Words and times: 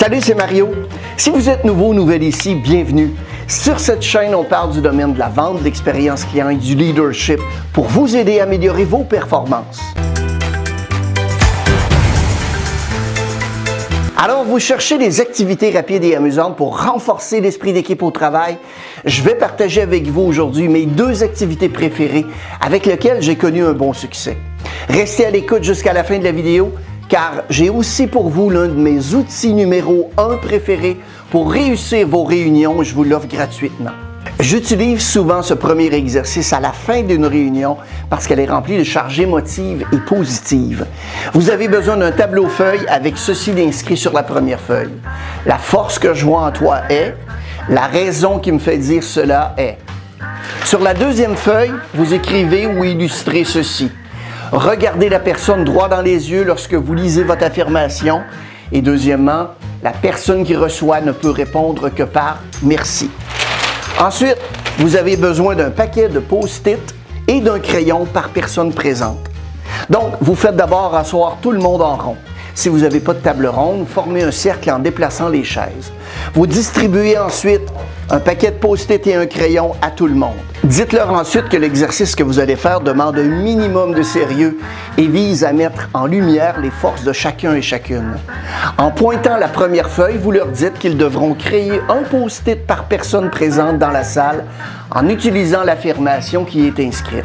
Salut, 0.00 0.22
c'est 0.22 0.34
Mario. 0.34 0.70
Si 1.18 1.28
vous 1.28 1.50
êtes 1.50 1.62
nouveau 1.62 1.88
ou 1.88 1.94
nouvelle 1.94 2.22
ici, 2.22 2.54
bienvenue. 2.54 3.10
Sur 3.46 3.78
cette 3.78 4.00
chaîne, 4.00 4.34
on 4.34 4.44
parle 4.44 4.72
du 4.72 4.80
domaine 4.80 5.12
de 5.12 5.18
la 5.18 5.28
vente, 5.28 5.58
de 5.58 5.64
l'expérience 5.64 6.24
client 6.24 6.48
et 6.48 6.56
du 6.56 6.74
leadership 6.74 7.38
pour 7.74 7.84
vous 7.84 8.16
aider 8.16 8.40
à 8.40 8.44
améliorer 8.44 8.86
vos 8.86 9.04
performances. 9.04 9.78
Alors, 14.16 14.44
vous 14.44 14.58
cherchez 14.58 14.96
des 14.96 15.20
activités 15.20 15.70
rapides 15.70 16.04
et 16.04 16.16
amusantes 16.16 16.56
pour 16.56 16.82
renforcer 16.82 17.42
l'esprit 17.42 17.74
d'équipe 17.74 18.02
au 18.02 18.10
travail? 18.10 18.56
Je 19.04 19.20
vais 19.20 19.34
partager 19.34 19.82
avec 19.82 20.06
vous 20.06 20.22
aujourd'hui 20.22 20.68
mes 20.68 20.86
deux 20.86 21.22
activités 21.22 21.68
préférées 21.68 22.24
avec 22.62 22.86
lesquelles 22.86 23.20
j'ai 23.20 23.36
connu 23.36 23.62
un 23.66 23.74
bon 23.74 23.92
succès. 23.92 24.38
Restez 24.88 25.26
à 25.26 25.30
l'écoute 25.30 25.62
jusqu'à 25.62 25.92
la 25.92 26.04
fin 26.04 26.18
de 26.18 26.24
la 26.24 26.32
vidéo 26.32 26.72
car 27.10 27.42
j'ai 27.50 27.68
aussi 27.68 28.06
pour 28.06 28.30
vous 28.30 28.48
l'un 28.48 28.68
de 28.68 28.74
mes 28.74 29.14
outils 29.14 29.52
numéro 29.52 30.10
un 30.16 30.36
préférés 30.36 30.96
pour 31.30 31.52
réussir 31.52 32.06
vos 32.06 32.22
réunions. 32.24 32.82
Je 32.82 32.94
vous 32.94 33.04
l'offre 33.04 33.26
gratuitement. 33.26 33.90
J'utilise 34.38 35.06
souvent 35.06 35.42
ce 35.42 35.52
premier 35.52 35.92
exercice 35.92 36.52
à 36.52 36.60
la 36.60 36.72
fin 36.72 37.02
d'une 37.02 37.26
réunion 37.26 37.76
parce 38.08 38.26
qu'elle 38.26 38.38
est 38.38 38.46
remplie 38.46 38.78
de 38.78 38.84
charges 38.84 39.18
émotives 39.18 39.84
et 39.92 39.98
positives. 39.98 40.86
Vous 41.34 41.50
avez 41.50 41.68
besoin 41.68 41.96
d'un 41.96 42.12
tableau 42.12 42.46
feuille 42.46 42.86
avec 42.88 43.18
ceci 43.18 43.52
inscrit 43.58 43.96
sur 43.96 44.12
la 44.12 44.22
première 44.22 44.60
feuille. 44.60 44.94
La 45.46 45.58
force 45.58 45.98
que 45.98 46.14
je 46.14 46.24
vois 46.24 46.42
en 46.42 46.52
toi 46.52 46.82
est, 46.90 47.14
la 47.68 47.86
raison 47.86 48.38
qui 48.38 48.52
me 48.52 48.58
fait 48.58 48.78
dire 48.78 49.02
cela 49.02 49.54
est. 49.58 49.78
Sur 50.64 50.80
la 50.80 50.94
deuxième 50.94 51.36
feuille, 51.36 51.72
vous 51.94 52.14
écrivez 52.14 52.66
ou 52.66 52.84
illustrez 52.84 53.44
ceci. 53.44 53.90
Regardez 54.52 55.08
la 55.08 55.20
personne 55.20 55.62
droit 55.62 55.88
dans 55.88 56.02
les 56.02 56.32
yeux 56.32 56.42
lorsque 56.42 56.74
vous 56.74 56.92
lisez 56.92 57.22
votre 57.22 57.44
affirmation. 57.44 58.22
Et 58.72 58.82
deuxièmement, 58.82 59.48
la 59.80 59.92
personne 59.92 60.44
qui 60.44 60.56
reçoit 60.56 61.00
ne 61.00 61.12
peut 61.12 61.30
répondre 61.30 61.88
que 61.88 62.02
par 62.02 62.40
merci. 62.60 63.10
Ensuite, 64.00 64.38
vous 64.78 64.96
avez 64.96 65.16
besoin 65.16 65.54
d'un 65.54 65.70
paquet 65.70 66.08
de 66.08 66.18
post-it 66.18 66.80
et 67.28 67.40
d'un 67.40 67.60
crayon 67.60 68.06
par 68.06 68.30
personne 68.30 68.72
présente. 68.72 69.20
Donc, 69.88 70.14
vous 70.20 70.34
faites 70.34 70.56
d'abord 70.56 70.96
asseoir 70.96 71.36
tout 71.40 71.52
le 71.52 71.60
monde 71.60 71.82
en 71.82 71.94
rond. 71.94 72.16
Si 72.54 72.68
vous 72.68 72.80
n'avez 72.80 72.98
pas 72.98 73.14
de 73.14 73.20
table 73.20 73.46
ronde, 73.46 73.86
formez 73.86 74.24
un 74.24 74.32
cercle 74.32 74.70
en 74.72 74.80
déplaçant 74.80 75.28
les 75.28 75.44
chaises. 75.44 75.92
Vous 76.34 76.48
distribuez 76.48 77.16
ensuite 77.16 77.72
un 78.10 78.18
paquet 78.18 78.50
de 78.50 78.56
post-it 78.56 79.06
et 79.06 79.14
un 79.14 79.26
crayon 79.26 79.72
à 79.80 79.90
tout 79.90 80.06
le 80.06 80.14
monde. 80.14 80.36
Dites-leur 80.64 81.12
ensuite 81.12 81.48
que 81.48 81.56
l'exercice 81.56 82.14
que 82.16 82.22
vous 82.22 82.38
allez 82.38 82.56
faire 82.56 82.80
demande 82.80 83.18
un 83.18 83.28
minimum 83.42 83.94
de 83.94 84.02
sérieux 84.02 84.58
et 84.98 85.06
vise 85.06 85.44
à 85.44 85.52
mettre 85.52 85.88
en 85.94 86.06
lumière 86.06 86.60
les 86.60 86.70
forces 86.70 87.04
de 87.04 87.12
chacun 87.12 87.54
et 87.54 87.62
chacune. 87.62 88.16
En 88.78 88.90
pointant 88.90 89.36
la 89.36 89.48
première 89.48 89.88
feuille, 89.88 90.18
vous 90.18 90.32
leur 90.32 90.48
dites 90.48 90.78
qu'ils 90.78 90.96
devront 90.96 91.34
créer 91.34 91.80
un 91.88 92.02
post-it 92.02 92.66
par 92.66 92.84
personne 92.84 93.30
présente 93.30 93.78
dans 93.78 93.90
la 93.90 94.04
salle 94.04 94.44
en 94.90 95.08
utilisant 95.08 95.62
l'affirmation 95.62 96.44
qui 96.44 96.66
est 96.66 96.80
inscrite. 96.80 97.24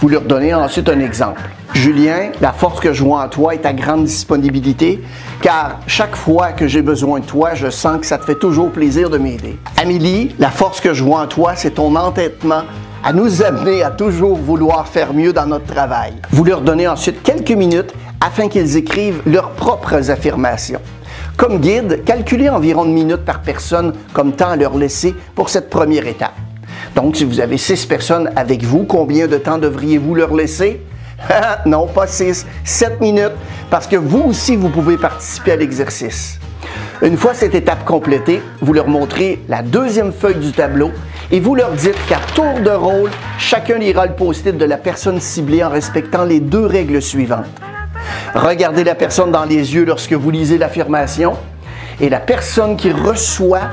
Vous 0.00 0.08
leur 0.08 0.22
donnez 0.22 0.54
ensuite 0.54 0.88
un 0.88 1.00
exemple. 1.00 1.42
Julien, 1.74 2.30
la 2.40 2.52
force 2.52 2.80
que 2.80 2.92
je 2.92 3.02
vois 3.04 3.22
en 3.22 3.28
toi 3.28 3.54
est 3.54 3.58
ta 3.58 3.72
grande 3.72 4.04
disponibilité, 4.04 5.02
car 5.40 5.80
chaque 5.86 6.16
fois 6.16 6.52
que 6.52 6.66
j'ai 6.66 6.82
besoin 6.82 7.20
de 7.20 7.24
toi, 7.24 7.54
je 7.54 7.70
sens 7.70 8.00
que 8.00 8.06
ça 8.06 8.18
te 8.18 8.24
fait 8.24 8.34
toujours 8.34 8.70
plaisir 8.70 9.08
de 9.08 9.18
m'aider. 9.18 9.58
Amélie, 9.80 10.34
la 10.38 10.50
force 10.50 10.80
que 10.80 10.92
je 10.92 11.04
vois 11.04 11.20
en 11.20 11.26
toi, 11.26 11.52
c'est 11.54 11.72
ton 11.72 11.94
entêtement 11.96 12.62
à 13.02 13.12
nous 13.12 13.42
amener 13.42 13.82
à 13.82 13.90
toujours 13.90 14.36
vouloir 14.36 14.86
faire 14.88 15.14
mieux 15.14 15.32
dans 15.32 15.46
notre 15.46 15.66
travail. 15.66 16.12
Vous 16.30 16.44
leur 16.44 16.60
donnez 16.60 16.86
ensuite 16.86 17.22
quelques 17.22 17.52
minutes 17.52 17.94
afin 18.20 18.48
qu'ils 18.48 18.76
écrivent 18.76 19.22
leurs 19.24 19.50
propres 19.50 20.10
affirmations. 20.10 20.80
Comme 21.36 21.58
guide, 21.58 22.04
calculez 22.04 22.50
environ 22.50 22.84
une 22.84 22.92
minute 22.92 23.24
par 23.24 23.40
personne 23.40 23.94
comme 24.12 24.32
temps 24.32 24.50
à 24.50 24.56
leur 24.56 24.76
laisser 24.76 25.14
pour 25.34 25.48
cette 25.48 25.70
première 25.70 26.06
étape. 26.06 26.29
Donc, 26.94 27.16
si 27.16 27.24
vous 27.24 27.40
avez 27.40 27.58
six 27.58 27.86
personnes 27.86 28.30
avec 28.36 28.62
vous, 28.62 28.84
combien 28.84 29.26
de 29.26 29.36
temps 29.36 29.58
devriez-vous 29.58 30.14
leur 30.14 30.34
laisser? 30.34 30.80
non, 31.66 31.86
pas 31.86 32.06
6, 32.06 32.46
7 32.64 33.00
minutes, 33.00 33.32
parce 33.70 33.86
que 33.86 33.96
vous 33.96 34.22
aussi, 34.22 34.56
vous 34.56 34.70
pouvez 34.70 34.96
participer 34.96 35.52
à 35.52 35.56
l'exercice. 35.56 36.38
Une 37.02 37.16
fois 37.16 37.32
cette 37.32 37.54
étape 37.54 37.84
complétée, 37.84 38.42
vous 38.60 38.72
leur 38.72 38.86
montrez 38.86 39.40
la 39.48 39.62
deuxième 39.62 40.12
feuille 40.12 40.36
du 40.36 40.52
tableau 40.52 40.90
et 41.30 41.40
vous 41.40 41.54
leur 41.54 41.72
dites 41.72 41.96
qu'à 42.08 42.20
tour 42.34 42.60
de 42.62 42.70
rôle, 42.70 43.10
chacun 43.38 43.78
lira 43.78 44.06
le 44.06 44.12
post-it 44.14 44.56
de 44.56 44.64
la 44.64 44.76
personne 44.76 45.20
ciblée 45.20 45.64
en 45.64 45.70
respectant 45.70 46.24
les 46.24 46.40
deux 46.40 46.66
règles 46.66 47.00
suivantes. 47.00 47.46
Regardez 48.34 48.84
la 48.84 48.94
personne 48.94 49.30
dans 49.30 49.44
les 49.44 49.74
yeux 49.74 49.84
lorsque 49.84 50.12
vous 50.12 50.30
lisez 50.30 50.58
l'affirmation 50.58 51.36
et 52.00 52.10
la 52.10 52.20
personne 52.20 52.76
qui 52.76 52.92
reçoit 52.92 53.68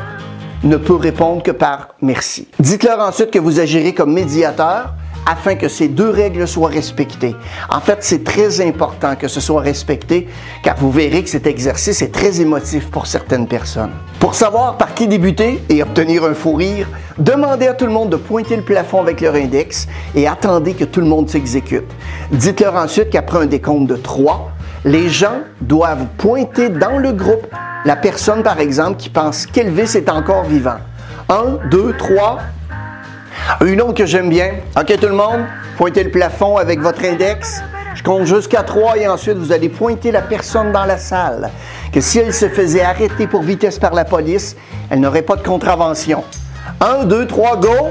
ne 0.63 0.77
peut 0.77 0.95
répondre 0.95 1.43
que 1.43 1.51
par 1.51 1.89
merci. 2.01 2.47
Dites-leur 2.59 2.99
ensuite 2.99 3.31
que 3.31 3.39
vous 3.39 3.59
agirez 3.59 3.93
comme 3.93 4.13
médiateur 4.13 4.93
afin 5.29 5.55
que 5.55 5.67
ces 5.67 5.89
deux 5.89 6.09
règles 6.09 6.47
soient 6.47 6.69
respectées. 6.69 7.35
En 7.69 7.81
fait, 7.81 7.97
c'est 7.99 8.23
très 8.23 8.65
important 8.65 9.15
que 9.15 9.27
ce 9.27 9.41
soit 9.41 9.61
respecté 9.61 10.27
car 10.63 10.77
vous 10.77 10.89
verrez 10.89 11.21
que 11.21 11.29
cet 11.29 11.45
exercice 11.45 12.01
est 12.01 12.13
très 12.13 12.39
émotif 12.39 12.89
pour 12.89 13.07
certaines 13.07 13.47
personnes. 13.47 13.91
Pour 14.21 14.35
savoir 14.35 14.77
par 14.77 14.93
qui 14.93 15.07
débuter 15.07 15.61
et 15.69 15.83
obtenir 15.83 16.23
un 16.23 16.33
fou 16.33 16.53
rire, 16.53 16.87
demandez 17.17 17.67
à 17.67 17.73
tout 17.73 17.85
le 17.85 17.91
monde 17.91 18.09
de 18.09 18.15
pointer 18.15 18.55
le 18.55 18.63
plafond 18.63 19.01
avec 19.01 19.19
leur 19.19 19.35
index 19.35 19.87
et 20.15 20.27
attendez 20.27 20.73
que 20.73 20.85
tout 20.85 21.01
le 21.01 21.07
monde 21.07 21.29
s'exécute. 21.29 21.91
Dites-leur 22.31 22.75
ensuite 22.75 23.09
qu'après 23.09 23.39
un 23.39 23.47
décompte 23.47 23.87
de 23.87 23.97
3, 23.97 24.53
les 24.87 25.09
gens 25.09 25.41
doivent 25.59 26.05
pointer 26.17 26.69
dans 26.69 26.97
le 26.97 27.11
groupe 27.11 27.45
la 27.83 27.97
personne, 27.97 28.41
par 28.41 28.61
exemple, 28.61 28.95
qui 28.95 29.09
pense 29.09 29.45
qu'Elvis 29.45 29.97
est 29.97 30.09
encore 30.09 30.45
vivant. 30.45 30.77
1, 31.27 31.67
2, 31.69 31.93
3, 31.97 32.37
une 33.65 33.81
autre 33.81 33.95
que 33.95 34.05
j'aime 34.05 34.29
bien. 34.29 34.51
OK, 34.79 34.97
tout 34.97 35.07
le 35.07 35.13
monde, 35.13 35.41
pointez 35.75 36.05
le 36.05 36.09
plafond 36.09 36.55
avec 36.55 36.79
votre 36.79 37.03
index. 37.03 37.61
Je 37.95 38.03
compte 38.03 38.25
jusqu'à 38.25 38.63
trois 38.63 38.97
et 38.97 39.07
ensuite 39.07 39.37
vous 39.37 39.51
allez 39.51 39.69
pointer 39.69 40.11
la 40.11 40.21
personne 40.21 40.71
dans 40.71 40.85
la 40.85 40.97
salle. 40.97 41.49
Que 41.91 41.99
si 41.99 42.19
elle 42.19 42.33
se 42.33 42.47
faisait 42.47 42.83
arrêter 42.83 43.27
pour 43.27 43.41
vitesse 43.41 43.79
par 43.79 43.93
la 43.93 44.05
police, 44.05 44.55
elle 44.89 45.01
n'aurait 45.01 45.21
pas 45.21 45.35
de 45.35 45.43
contravention. 45.43 46.23
Un, 46.79 47.03
deux, 47.03 47.27
trois, 47.27 47.57
go! 47.57 47.89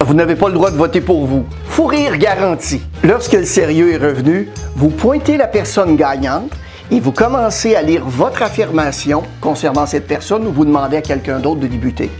Vous 0.00 0.12
n'avez 0.12 0.34
pas 0.34 0.48
le 0.48 0.54
droit 0.54 0.70
de 0.70 0.76
voter 0.76 1.00
pour 1.00 1.24
vous. 1.24 1.46
Fou 1.72 1.86
rire 1.86 2.18
garanti. 2.18 2.82
Lorsque 3.02 3.32
le 3.32 3.46
sérieux 3.46 3.94
est 3.94 3.96
revenu, 3.96 4.50
vous 4.76 4.90
pointez 4.90 5.38
la 5.38 5.46
personne 5.46 5.96
gagnante 5.96 6.52
et 6.90 7.00
vous 7.00 7.12
commencez 7.12 7.74
à 7.74 7.80
lire 7.80 8.02
votre 8.04 8.42
affirmation 8.42 9.22
concernant 9.40 9.86
cette 9.86 10.06
personne 10.06 10.46
ou 10.46 10.52
vous 10.52 10.66
demandez 10.66 10.98
à 10.98 11.00
quelqu'un 11.00 11.38
d'autre 11.38 11.60
de 11.60 11.66
débuter. 11.66 12.10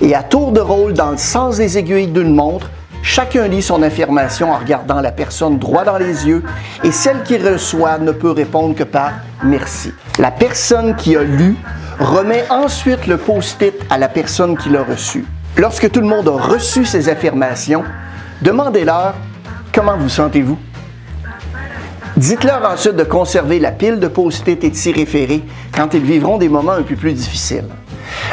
Et 0.00 0.14
à 0.14 0.22
tour 0.22 0.52
de 0.52 0.60
rôle, 0.60 0.94
dans 0.94 1.10
le 1.10 1.18
sens 1.18 1.58
des 1.58 1.76
aiguilles 1.76 2.06
d'une 2.06 2.34
montre, 2.34 2.70
chacun 3.02 3.46
lit 3.46 3.60
son 3.60 3.82
affirmation 3.82 4.50
en 4.52 4.56
regardant 4.56 5.02
la 5.02 5.12
personne 5.12 5.58
droit 5.58 5.84
dans 5.84 5.98
les 5.98 6.26
yeux 6.26 6.42
et 6.82 6.90
celle 6.90 7.24
qui 7.24 7.36
reçoit 7.36 7.98
ne 7.98 8.10
peut 8.10 8.30
répondre 8.30 8.74
que 8.74 8.84
par 8.84 9.12
merci. 9.42 9.92
La 10.18 10.30
personne 10.30 10.96
qui 10.96 11.14
a 11.14 11.22
lu 11.22 11.56
remet 12.00 12.46
ensuite 12.48 13.06
le 13.06 13.18
post-it 13.18 13.74
à 13.90 13.98
la 13.98 14.08
personne 14.08 14.56
qui 14.56 14.70
l'a 14.70 14.82
reçu. 14.82 15.26
Lorsque 15.58 15.90
tout 15.90 16.00
le 16.00 16.06
monde 16.06 16.26
a 16.26 16.42
reçu 16.42 16.86
ces 16.86 17.10
affirmations, 17.10 17.84
demandez-leur 18.42 19.14
comment 19.72 19.96
vous 19.96 20.08
sentez-vous. 20.08 20.58
Dites-leur 22.16 22.64
ensuite 22.64 22.94
de 22.94 23.02
conserver 23.02 23.58
la 23.58 23.72
pile 23.72 23.98
de 23.98 24.06
post-it 24.06 24.62
et 24.62 24.70
de 24.70 24.76
s'y 24.76 24.92
référer 24.92 25.42
quand 25.72 25.94
ils 25.94 26.02
vivront 26.02 26.38
des 26.38 26.48
moments 26.48 26.72
un 26.72 26.82
peu 26.82 26.94
plus 26.94 27.12
difficiles. 27.12 27.66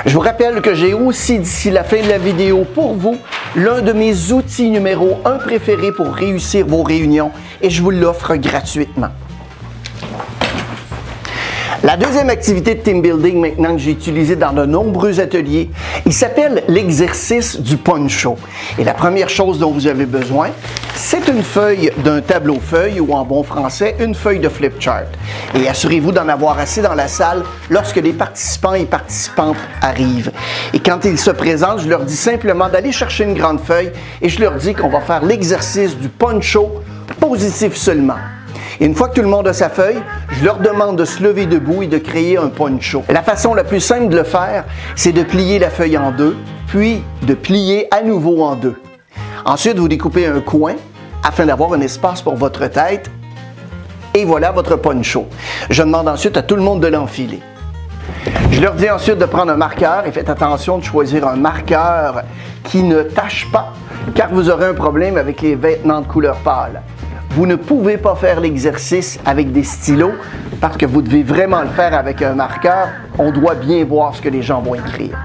Je 0.06 0.14
vous 0.14 0.20
rappelle 0.20 0.62
que 0.62 0.76
j'ai 0.76 0.94
aussi 0.94 1.40
d'ici 1.40 1.72
la 1.72 1.84
fin 1.84 2.02
de 2.02 2.08
la 2.08 2.20
vidéo 2.20 2.64
pour 2.76 2.94
vous 2.94 3.18
l'un 3.56 3.82
de 3.82 3.92
mes 3.92 4.32
outils 4.32 4.70
numéro 4.70 5.20
un 5.26 5.38
préférés 5.38 5.92
pour 5.92 6.14
réussir 6.14 6.66
vos 6.68 6.84
réunions 6.84 7.32
et 7.62 7.70
je 7.70 7.82
vous 7.82 7.92
l'offre 7.92 8.36
gratuitement. 8.36 9.10
La 11.84 11.98
deuxième 11.98 12.30
activité 12.30 12.76
de 12.76 12.82
team 12.82 13.02
building 13.02 13.42
maintenant 13.42 13.74
que 13.74 13.82
j'ai 13.82 13.90
utilisée 13.90 14.36
dans 14.36 14.54
de 14.54 14.68
nombreux 14.68 15.20
ateliers, 15.20 15.72
il 16.06 16.14
s'appelle 16.14 16.62
l'exercice 16.68 17.60
du 17.60 17.76
poncho. 17.76 18.38
Et 18.78 18.84
la 18.84 18.94
première 18.94 19.30
chose 19.30 19.58
dont 19.58 19.72
vous 19.72 19.88
avez 19.88 20.06
besoin, 20.06 20.50
c'est 20.94 21.28
une 21.28 21.42
feuille 21.42 21.90
d'un 22.04 22.22
tableau 22.22 22.60
feuille 22.60 23.00
ou 23.00 23.14
en 23.14 23.26
bon 23.26 23.42
français, 23.42 23.96
une 24.00 24.14
feuille 24.14 24.38
de 24.38 24.48
flip 24.48 24.80
chart. 24.80 25.08
Et 25.56 25.68
assurez-vous 25.68 26.12
d'en 26.12 26.30
avoir 26.30 26.60
assez 26.60 26.84
dans 26.84 26.94
la 26.94 27.08
salle 27.08 27.42
lorsque 27.72 27.96
les 27.96 28.14
participants 28.14 28.76
et 28.76 28.86
participantes 28.86 29.58
arrivent. 29.82 30.32
Et 30.76 30.80
quand 30.80 31.04
ils 31.04 31.18
se 31.18 31.32
présentent, 31.32 31.82
je 31.82 31.90
leur 31.90 32.06
dis 32.06 32.16
simplement 32.16 32.70
d'aller 32.70 32.92
chercher 32.92 33.24
une 33.24 33.34
grande 33.34 33.60
feuille 33.60 33.92
et 34.22 34.30
je 34.30 34.40
leur 34.40 34.54
dis 34.54 34.76
qu'on 34.76 34.90
va 34.90 35.02
faire 35.02 35.26
l'exercice 35.26 35.98
du 35.98 36.10
poncho 36.10 36.84
positif 37.20 37.76
seulement. 37.76 38.20
Une 38.82 38.96
fois 38.96 39.10
que 39.10 39.14
tout 39.14 39.22
le 39.22 39.28
monde 39.28 39.48
a 39.48 39.54
sa 39.54 39.70
feuille, 39.70 40.02
je 40.32 40.44
leur 40.44 40.58
demande 40.58 40.96
de 40.96 41.06
se 41.06 41.22
lever 41.22 41.46
debout 41.46 41.84
et 41.84 41.88
de 41.88 42.00
créer 42.00 42.40
un 42.40 42.48
poncho. 42.48 43.04
La 43.10 43.22
façon 43.22 43.54
la 43.54 43.64
plus 43.64 43.80
simple 43.80 44.08
de 44.10 44.18
le 44.18 44.24
faire, 44.24 44.64
c'est 44.96 45.12
de 45.12 45.22
plier 45.22 45.60
la 45.60 45.70
feuille 45.70 46.00
en 46.00 46.10
deux, 46.12 46.36
puis 46.66 47.04
de 47.22 47.36
plier 47.36 47.88
à 47.94 48.02
nouveau 48.02 48.44
en 48.44 48.56
deux. 48.56 48.82
Ensuite, 49.46 49.78
vous 49.78 49.88
découpez 49.88 50.26
un 50.26 50.40
coin 50.40 50.74
afin 51.24 51.46
d'avoir 51.46 51.74
un 51.74 51.82
espace 51.82 52.24
pour 52.24 52.34
votre 52.34 52.66
tête. 52.66 53.12
Et 54.16 54.26
voilà 54.26 54.52
votre 54.52 54.78
poncho. 54.78 55.28
Je 55.70 55.84
demande 55.84 56.08
ensuite 56.08 56.36
à 56.36 56.42
tout 56.42 56.56
le 56.56 56.64
monde 56.64 56.82
de 56.82 56.88
l'enfiler. 56.88 57.40
Je 58.50 58.62
leur 58.62 58.74
dis 58.74 58.90
ensuite 58.90 59.20
de 59.20 59.26
prendre 59.26 59.52
un 59.52 59.58
marqueur 59.58 60.08
et 60.08 60.12
faites 60.12 60.32
attention 60.32 60.80
de 60.80 60.84
choisir 60.84 61.28
un 61.28 61.36
marqueur 61.36 62.24
qui 62.64 62.82
ne 62.82 63.04
tâche 63.04 63.48
pas, 63.52 63.74
car 64.16 64.30
vous 64.32 64.50
aurez 64.50 64.66
un 64.66 64.74
problème 64.74 65.18
avec 65.18 65.42
les 65.42 65.54
vêtements 65.54 66.02
de 66.02 66.08
couleur 66.08 66.38
pâle. 66.38 66.82
Vous 67.34 67.46
ne 67.46 67.56
pouvez 67.56 67.96
pas 67.96 68.16
faire 68.16 68.42
l'exercice 68.42 69.18
avec 69.26 69.54
des 69.54 69.64
stylos 69.64 70.12
parce 70.60 70.76
que 70.76 70.86
vous 70.86 71.02
devez 71.02 71.24
vraiment 71.24 71.62
le 71.62 71.70
faire 71.70 71.94
avec 71.94 72.22
un 72.22 72.34
marqueur. 72.34 72.90
On 73.18 73.32
doit 73.32 73.56
bien 73.56 73.86
voir 73.86 74.14
ce 74.14 74.22
que 74.22 74.28
les 74.28 74.42
gens 74.42 74.62
vont 74.62 74.76
écrire. 74.76 75.18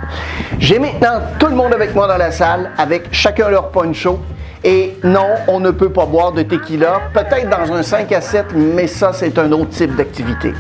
J'ai 0.60 0.78
maintenant 0.78 1.20
tout 1.36 1.46
le 1.46 1.56
monde 1.56 1.74
avec 1.74 1.96
moi 1.96 2.06
dans 2.06 2.16
la 2.16 2.30
salle, 2.30 2.70
avec 2.78 3.08
chacun 3.10 3.48
leur 3.48 3.70
poncho. 3.70 4.20
Et 4.62 4.96
non, 5.02 5.30
on 5.48 5.58
ne 5.58 5.72
peut 5.72 5.90
pas 5.90 6.06
boire 6.06 6.30
de 6.30 6.42
tequila, 6.42 7.00
peut-être 7.12 7.50
dans 7.50 7.74
un 7.74 7.82
5 7.82 8.12
à 8.12 8.20
7, 8.20 8.46
mais 8.54 8.86
ça, 8.86 9.12
c'est 9.12 9.36
un 9.38 9.50
autre 9.50 9.70
type 9.70 9.96
d'activité. 9.96 10.54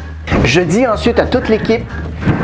Je 0.44 0.60
dis 0.60 0.84
ensuite 0.84 1.20
à 1.20 1.26
toute 1.26 1.48
l'équipe, 1.48 1.84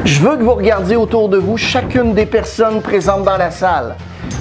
je 0.04 0.20
veux 0.20 0.36
que 0.36 0.44
vous 0.44 0.54
regardiez 0.54 0.96
autour 0.96 1.28
de 1.28 1.38
vous 1.38 1.56
chacune 1.56 2.14
des 2.14 2.26
personnes 2.26 2.80
présentes 2.80 3.24
dans 3.24 3.36
la 3.36 3.50
salle. 3.50 3.96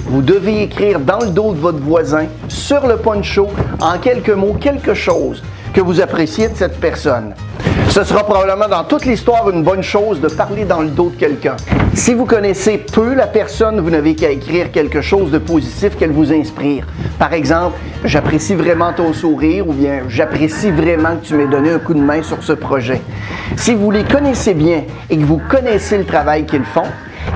Vous 0.06 0.20
devez 0.20 0.62
écrire 0.62 1.00
dans 1.00 1.20
le 1.20 1.30
dos 1.30 1.52
de 1.52 1.58
votre 1.58 1.78
voisin, 1.78 2.26
sur 2.48 2.86
le 2.86 2.96
poncho, 2.96 3.48
en 3.80 3.98
quelques 3.98 4.30
mots, 4.30 4.54
quelque 4.60 4.94
chose 4.94 5.42
que 5.72 5.80
vous 5.80 6.00
appréciez 6.00 6.48
de 6.48 6.56
cette 6.56 6.78
personne. 6.80 7.34
Ce 7.88 8.04
sera 8.04 8.24
probablement 8.24 8.68
dans 8.68 8.84
toute 8.84 9.04
l'histoire 9.04 9.48
une 9.50 9.62
bonne 9.62 9.82
chose 9.82 10.20
de 10.20 10.28
parler 10.28 10.64
dans 10.64 10.80
le 10.80 10.88
dos 10.88 11.10
de 11.10 11.16
quelqu'un. 11.16 11.56
Si 11.94 12.14
vous 12.14 12.24
connaissez 12.24 12.78
peu 12.78 13.14
la 13.14 13.26
personne, 13.26 13.80
vous 13.80 13.90
n'avez 13.90 14.14
qu'à 14.14 14.30
écrire 14.30 14.72
quelque 14.72 15.02
chose 15.02 15.30
de 15.30 15.38
positif 15.38 15.96
qu'elle 15.96 16.12
vous 16.12 16.32
inspire. 16.32 16.86
Par 17.18 17.32
exemple, 17.32 17.78
j'apprécie 18.04 18.54
vraiment 18.54 18.92
ton 18.92 19.12
sourire 19.12 19.68
ou 19.68 19.72
bien 19.72 20.02
j'apprécie 20.08 20.70
vraiment 20.70 21.16
que 21.16 21.26
tu 21.26 21.34
m'aies 21.34 21.46
donné 21.46 21.70
un 21.70 21.78
coup 21.78 21.94
de 21.94 22.00
main 22.00 22.22
sur 22.22 22.42
ce 22.42 22.54
projet. 22.54 23.00
Si 23.56 23.74
vous 23.74 23.90
les 23.90 24.04
connaissez 24.04 24.54
bien 24.54 24.84
et 25.10 25.16
que 25.16 25.24
vous 25.24 25.40
connaissez 25.48 25.98
le 25.98 26.04
travail 26.04 26.44
qu'ils 26.46 26.64
font, 26.64 26.88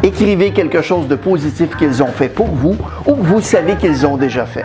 écrivez 0.02 0.52
quelque 0.52 0.82
chose 0.82 1.08
de 1.08 1.16
positif 1.16 1.76
qu'ils 1.76 2.02
ont 2.02 2.12
fait 2.12 2.28
pour 2.28 2.48
vous 2.48 2.76
ou 3.06 3.14
que 3.14 3.26
vous 3.26 3.40
savez 3.40 3.76
qu'ils 3.76 4.06
ont 4.06 4.16
déjà 4.16 4.46
fait. 4.46 4.64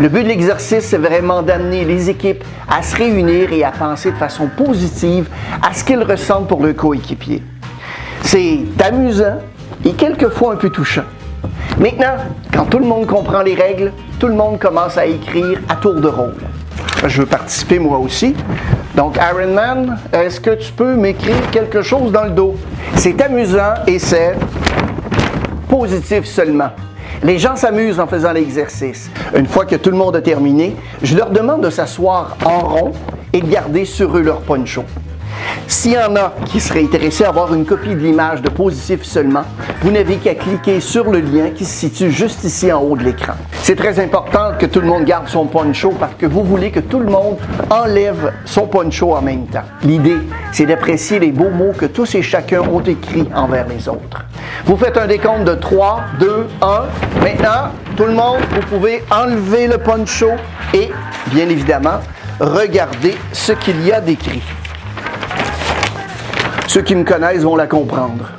Le 0.00 0.08
but 0.08 0.22
de 0.22 0.28
l'exercice, 0.28 0.84
c'est 0.84 0.98
vraiment 0.98 1.42
d'amener 1.42 1.84
les 1.84 2.10
équipes 2.10 2.44
à 2.68 2.82
se 2.82 2.96
réunir 2.96 3.52
et 3.52 3.64
à 3.64 3.70
penser 3.70 4.10
de 4.12 4.16
façon 4.16 4.48
positive 4.48 5.28
à 5.62 5.74
ce 5.74 5.84
qu'ils 5.84 6.02
ressentent 6.02 6.48
pour 6.48 6.62
le 6.62 6.72
coéquipier. 6.72 7.42
C'est 8.22 8.60
amusant 8.82 9.38
et 9.84 9.92
quelquefois 9.92 10.54
un 10.54 10.56
peu 10.56 10.70
touchant. 10.70 11.04
Maintenant, 11.78 12.16
quand 12.52 12.66
tout 12.66 12.78
le 12.78 12.84
monde 12.84 13.06
comprend 13.06 13.42
les 13.42 13.54
règles, 13.54 13.92
tout 14.18 14.28
le 14.28 14.34
monde 14.34 14.58
commence 14.58 14.98
à 14.98 15.06
écrire 15.06 15.60
à 15.68 15.76
tour 15.76 15.94
de 15.94 16.08
rôle. 16.08 16.34
Je 17.06 17.22
veux 17.22 17.26
participer 17.26 17.78
moi 17.78 17.98
aussi. 17.98 18.34
Donc, 18.94 19.16
Ironman, 19.16 19.98
est-ce 20.12 20.40
que 20.40 20.50
tu 20.50 20.72
peux 20.72 20.94
m'écrire 20.94 21.50
quelque 21.50 21.82
chose 21.82 22.10
dans 22.12 22.24
le 22.24 22.30
dos? 22.30 22.56
C'est 22.96 23.20
amusant 23.22 23.74
et 23.86 23.98
c'est 23.98 24.34
positif 25.68 26.24
seulement. 26.24 26.70
Les 27.22 27.38
gens 27.38 27.54
s'amusent 27.54 28.00
en 28.00 28.06
faisant 28.06 28.32
l'exercice. 28.32 29.10
Une 29.34 29.46
fois 29.46 29.64
que 29.64 29.76
tout 29.76 29.90
le 29.90 29.96
monde 29.96 30.16
a 30.16 30.22
terminé, 30.22 30.74
je 31.02 31.16
leur 31.16 31.30
demande 31.30 31.62
de 31.62 31.70
s'asseoir 31.70 32.36
en 32.44 32.60
rond 32.60 32.92
et 33.32 33.40
de 33.40 33.46
garder 33.46 33.84
sur 33.84 34.16
eux 34.16 34.22
leur 34.22 34.40
poncho. 34.40 34.84
S'il 35.66 35.92
y 35.92 35.98
en 35.98 36.14
a 36.16 36.34
qui 36.46 36.60
seraient 36.60 36.82
intéressés 36.82 37.24
à 37.24 37.28
avoir 37.28 37.54
une 37.54 37.64
copie 37.64 37.94
de 37.94 38.00
l'image 38.00 38.42
de 38.42 38.48
positif 38.48 39.02
seulement, 39.02 39.44
vous 39.82 39.90
n'avez 39.90 40.16
qu'à 40.16 40.34
cliquer 40.34 40.80
sur 40.80 41.10
le 41.10 41.20
lien 41.20 41.50
qui 41.54 41.64
se 41.64 41.72
situe 41.72 42.10
juste 42.10 42.44
ici 42.44 42.72
en 42.72 42.80
haut 42.80 42.96
de 42.96 43.04
l'écran. 43.04 43.34
C'est 43.62 43.76
très 43.76 44.00
important 44.00 44.52
que 44.58 44.66
tout 44.66 44.80
le 44.80 44.86
monde 44.86 45.04
garde 45.04 45.28
son 45.28 45.46
poncho 45.46 45.90
parce 45.98 46.14
que 46.14 46.26
vous 46.26 46.42
voulez 46.42 46.70
que 46.70 46.80
tout 46.80 46.98
le 46.98 47.10
monde 47.10 47.36
enlève 47.70 48.32
son 48.44 48.66
poncho 48.66 49.14
en 49.14 49.22
même 49.22 49.46
temps. 49.46 49.64
L'idée, 49.82 50.18
c'est 50.52 50.66
d'apprécier 50.66 51.18
les 51.18 51.30
beaux 51.30 51.50
mots 51.50 51.72
que 51.76 51.86
tous 51.86 52.14
et 52.14 52.22
chacun 52.22 52.60
ont 52.60 52.80
écrits 52.80 53.28
envers 53.34 53.66
les 53.68 53.88
autres. 53.88 54.24
Vous 54.64 54.76
faites 54.76 54.96
un 54.96 55.06
décompte 55.06 55.44
de 55.44 55.54
3, 55.54 56.00
2, 56.18 56.46
1. 56.60 56.66
Maintenant, 57.22 57.70
tout 57.96 58.04
le 58.04 58.12
monde, 58.12 58.40
vous 58.50 58.76
pouvez 58.76 59.02
enlever 59.10 59.66
le 59.66 59.78
poncho 59.78 60.30
et, 60.74 60.90
bien 61.32 61.48
évidemment, 61.48 62.00
regarder 62.40 63.14
ce 63.32 63.52
qu'il 63.52 63.84
y 63.86 63.92
a 63.92 64.00
d'écrit. 64.00 64.42
Ceux 66.72 66.82
qui 66.82 66.94
me 66.94 67.02
connaissent 67.02 67.42
vont 67.42 67.56
la 67.56 67.66
comprendre. 67.66 68.30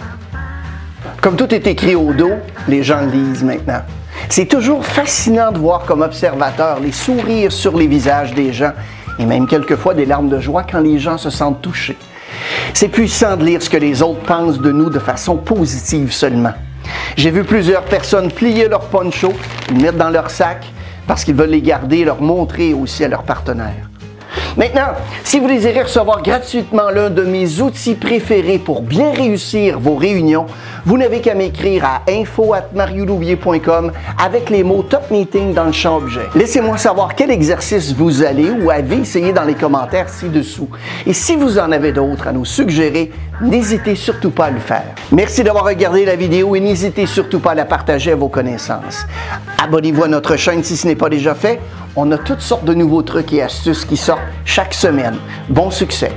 Comme 1.22 1.36
tout 1.36 1.54
est 1.54 1.68
écrit 1.68 1.96
au 1.96 2.14
dos, 2.14 2.32
les 2.70 2.82
gens 2.82 3.02
lisent 3.02 3.44
maintenant. 3.44 3.82
C'est 4.30 4.46
toujours 4.46 4.86
fascinant 4.86 5.52
de 5.52 5.58
voir 5.58 5.84
comme 5.84 6.02
observateur 6.02 6.80
les 6.80 6.94
sourires 6.94 7.52
sur 7.52 7.78
les 7.78 7.88
visages 7.88 8.34
des 8.34 8.54
gens 8.54 8.72
et 9.20 9.26
même 9.26 9.48
quelquefois 9.48 9.94
des 9.96 10.06
larmes 10.06 10.30
de 10.30 10.40
joie 10.40 10.64
quand 10.64 10.80
les 10.80 10.98
gens 10.98 11.18
se 11.18 11.30
sentent 11.30 11.62
touchés. 11.62 11.98
C'est 12.74 12.88
puissant 12.88 13.36
de 13.36 13.44
lire 13.44 13.62
ce 13.62 13.70
que 13.70 13.76
les 13.76 14.02
autres 14.02 14.22
pensent 14.22 14.62
de 14.62 14.72
nous 14.72 14.90
de 14.90 15.00
façon 15.00 15.36
positive 15.36 16.14
seulement. 16.14 16.54
J'ai 17.18 17.32
vu 17.32 17.44
plusieurs 17.44 17.84
personnes 17.84 18.32
plier 18.32 18.70
leur 18.70 18.86
poncho, 18.86 19.34
le 19.74 19.82
mettre 19.82 19.98
dans 19.98 20.10
leur 20.10 20.30
sac 20.30 20.66
parce 21.06 21.26
qu'ils 21.26 21.36
veulent 21.36 21.50
les 21.50 21.62
garder 21.62 21.98
et 21.98 22.06
leur 22.06 22.22
montrer 22.22 22.74
aussi 22.74 23.04
à 23.04 23.10
leurs 23.10 23.24
partenaires. 23.24 23.91
Maintenant, 24.58 24.90
si 25.24 25.40
vous 25.40 25.48
désirez 25.48 25.84
recevoir 25.84 26.22
gratuitement 26.22 26.90
l'un 26.90 27.10
de 27.10 27.24
mes 27.24 27.62
outils 27.62 27.96
préférés 27.96 28.60
pour 28.60 28.82
bien 28.82 29.12
réussir 29.14 29.80
vos 29.80 29.96
réunions, 29.96 30.46
vous 30.86 30.98
n'avez 30.98 31.22
qu'à 31.22 31.36
m'écrire 31.36 31.86
à 31.86 32.02
info@marioulouvier.com 32.10 33.92
avec 34.22 34.50
les 34.50 34.64
mots 34.64 34.84
Top 34.84 35.10
Meeting 35.12 35.54
dans 35.54 35.66
le 35.66 35.72
champ 35.72 35.98
objet. 35.98 36.28
Laissez-moi 36.36 36.78
savoir 36.78 37.16
quel 37.16 37.32
exercice 37.32 37.94
vous 37.94 38.24
allez 38.24 38.50
ou 38.50 38.72
avez 38.72 38.98
essayé 38.98 39.32
dans 39.32 39.44
les 39.44 39.54
commentaires 39.54 40.10
ci-dessous. 40.10 40.70
Et 41.06 41.14
si 41.14 41.36
vous 41.36 41.60
en 41.60 41.72
avez 41.72 41.92
d'autres 41.92 42.28
à 42.28 42.32
nous 42.32 42.46
suggérer, 42.46 43.12
n'hésitez 43.42 43.96
surtout 43.96 44.32
pas 44.32 44.46
à 44.46 44.52
le 44.52 44.60
faire. 44.60 44.96
Merci 45.12 45.44
d'avoir 45.44 45.66
regardé 45.66 46.06
la 46.06 46.16
vidéo 46.16 46.56
et 46.56 46.60
n'hésitez 46.60 47.06
surtout 47.06 47.40
pas 47.40 47.52
à 47.52 47.56
la 47.56 47.66
partager 47.66 48.12
à 48.12 48.16
vos 48.16 48.30
connaissances. 48.30 49.06
Abonnez-vous 49.64 50.04
à 50.04 50.08
notre 50.08 50.36
chaîne 50.36 50.64
si 50.64 50.76
ce 50.76 50.88
n'est 50.88 50.96
pas 50.96 51.10
déjà 51.10 51.36
fait. 51.36 51.60
On 51.96 52.12
a 52.12 52.18
toutes 52.18 52.42
sortes 52.42 52.64
de 52.64 52.74
nouveaux 52.74 53.02
trucs 53.02 53.34
et 53.34 53.42
astuces 53.42 53.84
qui 53.84 53.98
sortent 53.98 54.22
chaque 54.46 54.74
semaine. 54.74 55.18
Bon 55.50 55.70
succès! 55.70 56.12